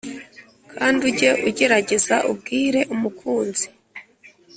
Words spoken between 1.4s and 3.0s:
ugerageza ubwire